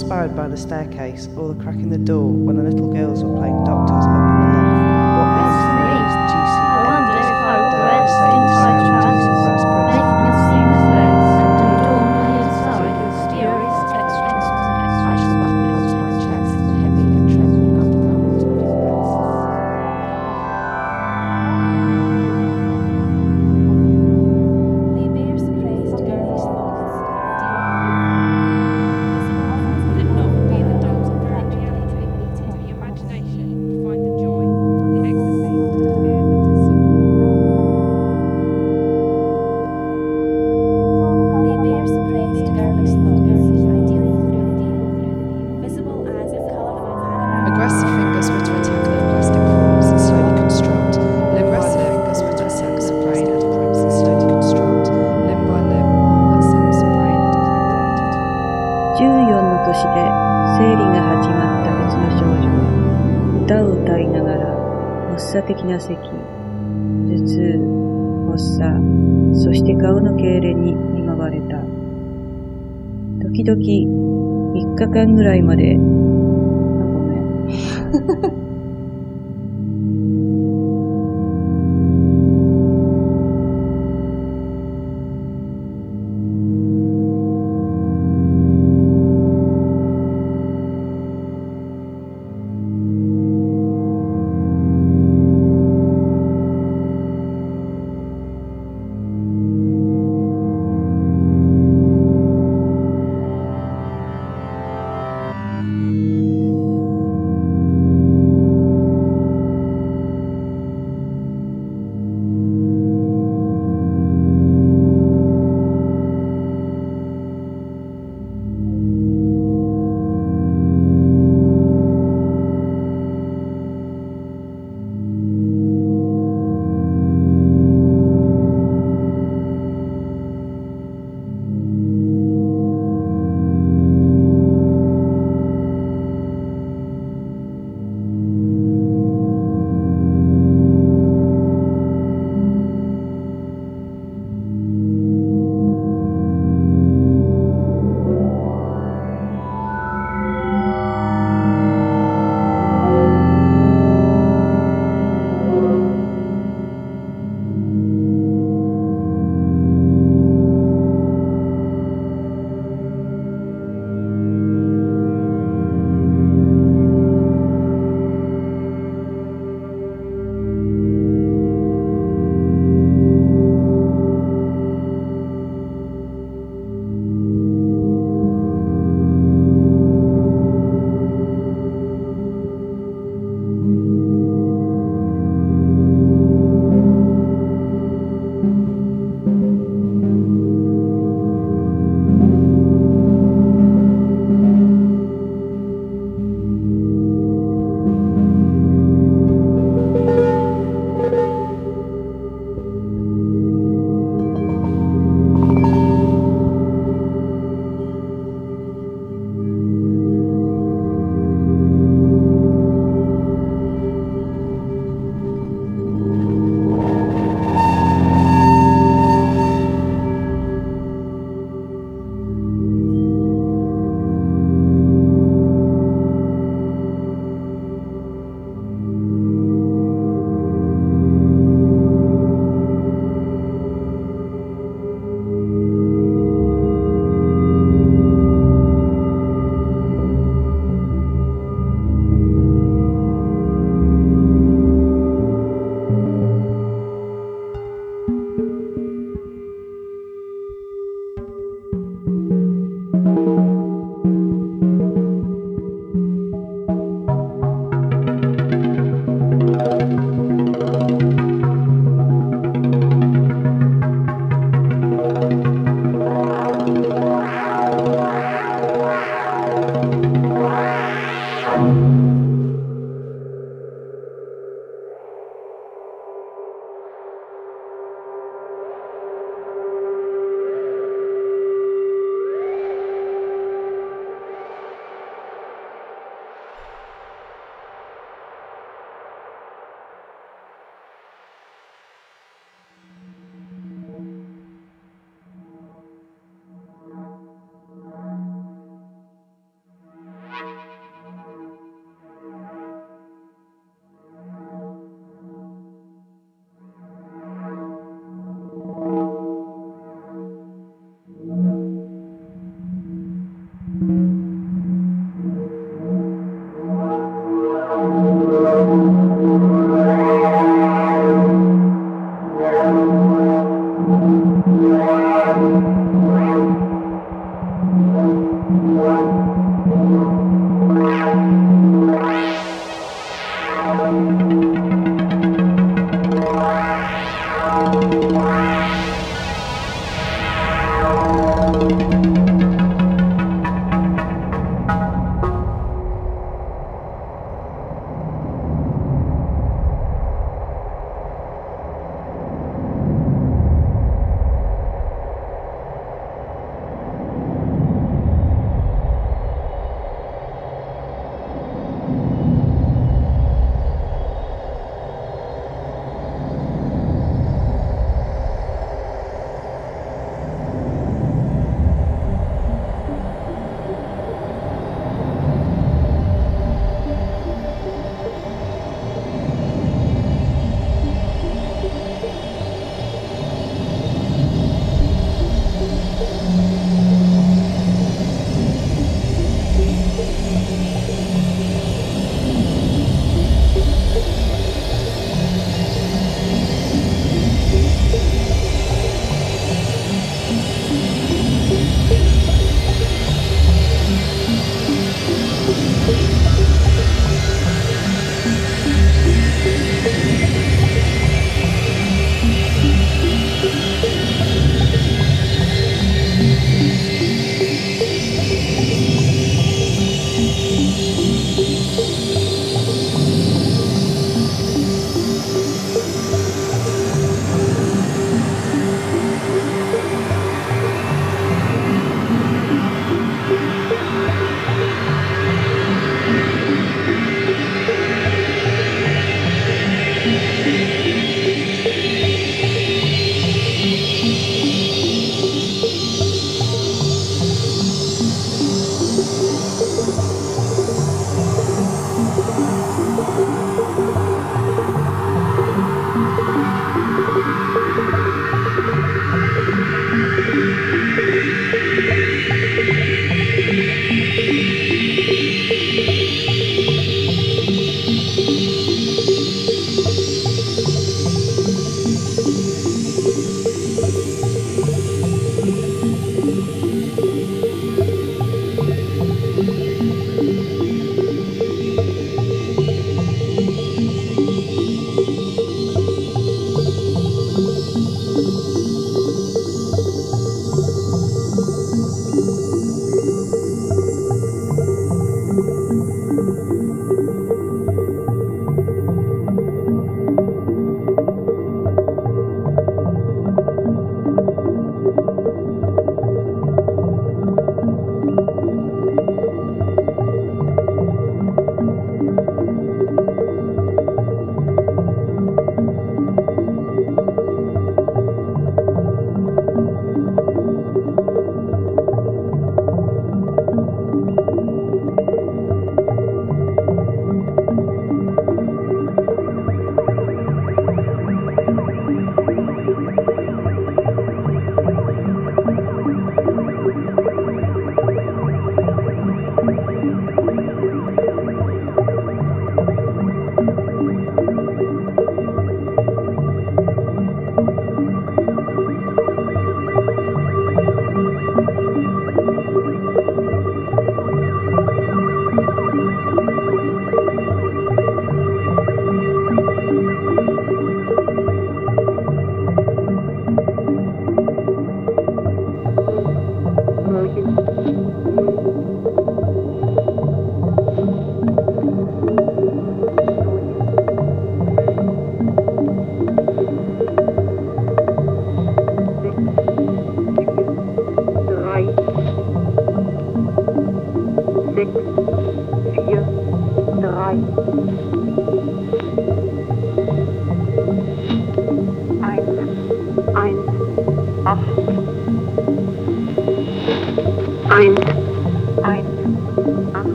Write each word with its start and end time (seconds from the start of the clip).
inspired 0.00 0.36
by 0.36 0.46
the 0.46 0.56
staircase 0.56 1.28
or 1.36 1.52
the 1.52 1.60
crack 1.60 1.74
in 1.74 1.90
the 1.90 1.98
door 1.98 2.30
when 2.30 2.56
the 2.56 2.62
little 2.62 2.92
girls 2.92 3.24
were 3.24 3.36
playing 3.36 3.64
doctors. 3.64 4.17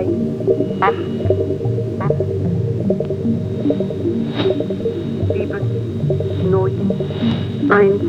Zeichen. 0.00 0.80
Acht. 0.80 0.94
Acht. 1.98 2.14
Sieben. 5.32 6.50
Neun. 6.50 6.72
Eins. 7.68 8.02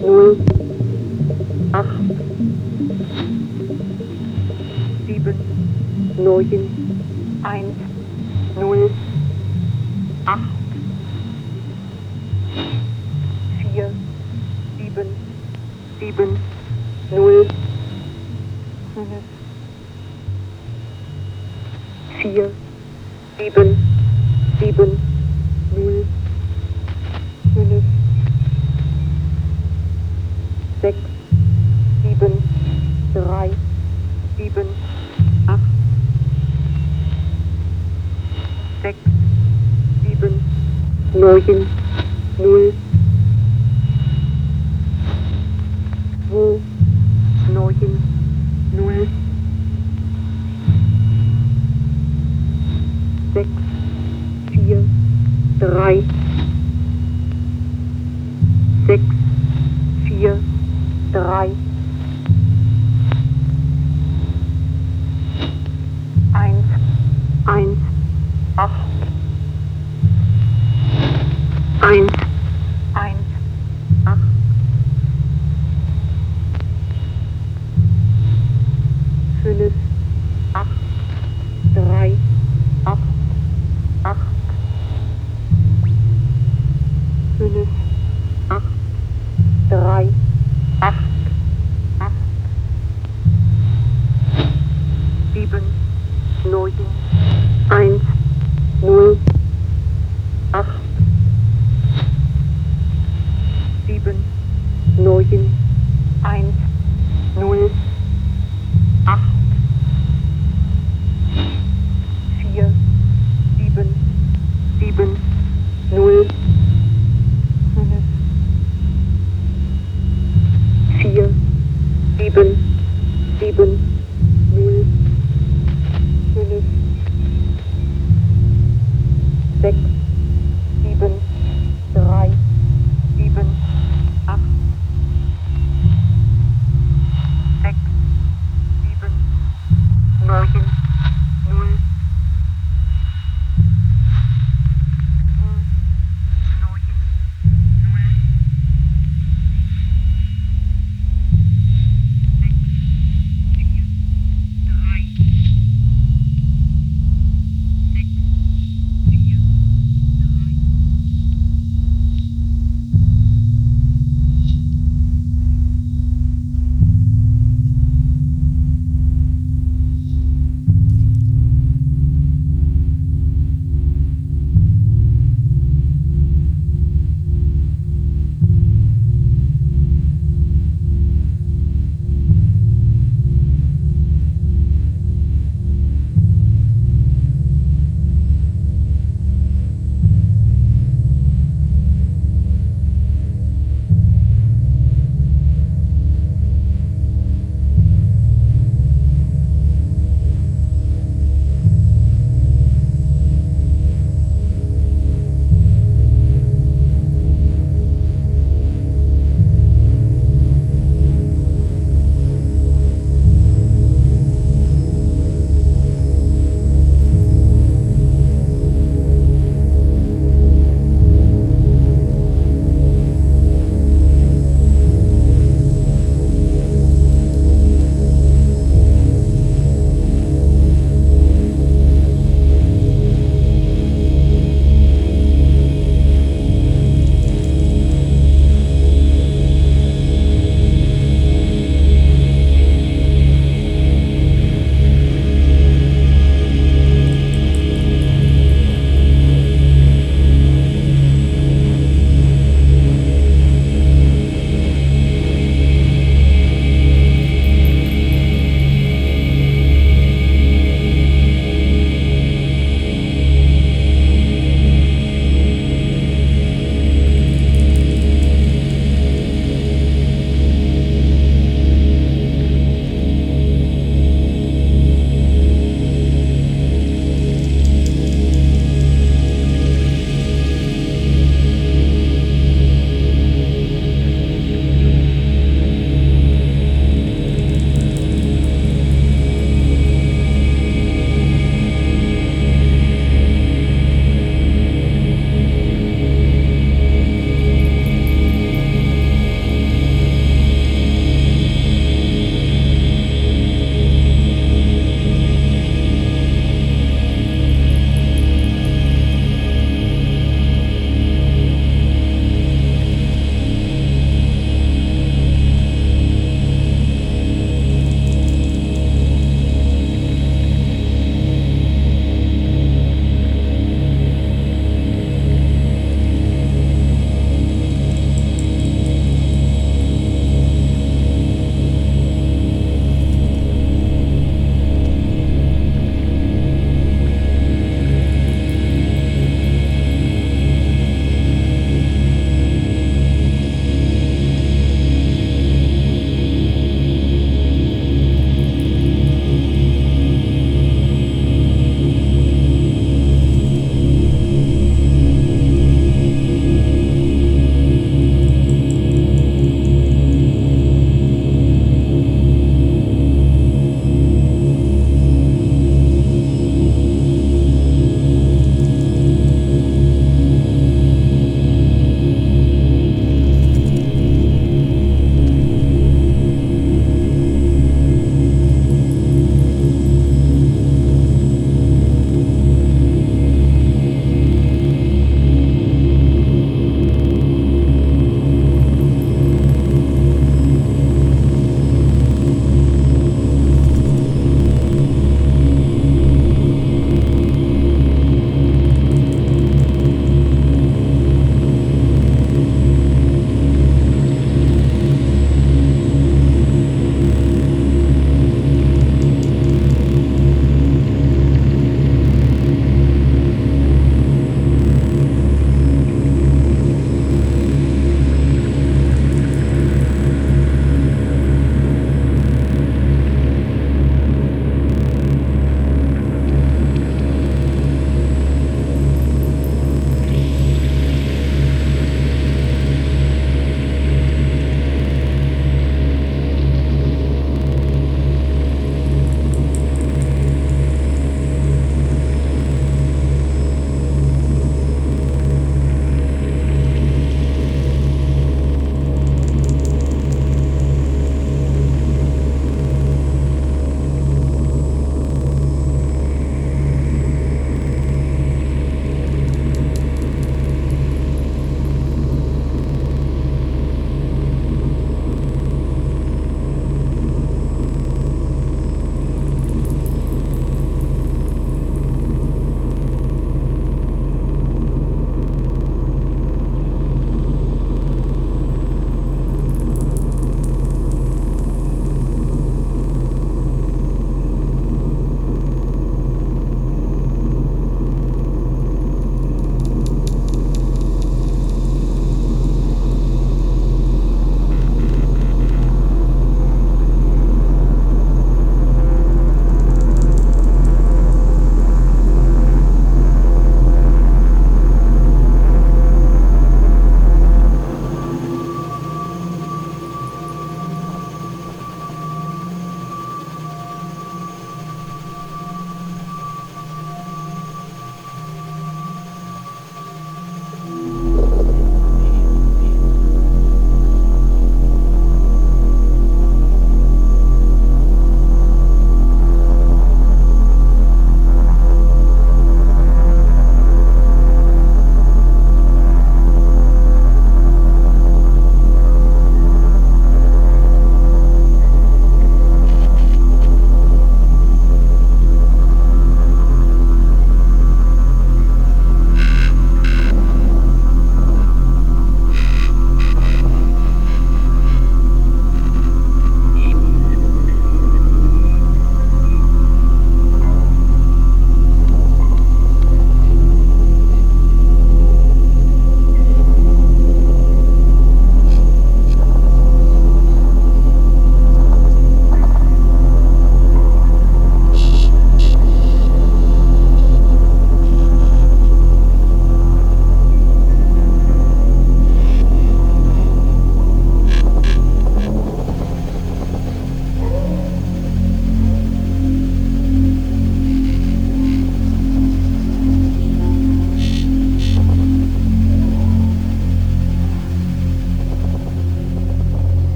Null. 0.00 0.36
Acht. 1.72 1.86
Sieben. 5.06 5.34
Neun. 6.16 6.68
Eins. 7.42 7.76